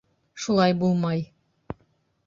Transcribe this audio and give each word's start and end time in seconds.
Шулай 0.45 0.75
булмай! 0.79 1.23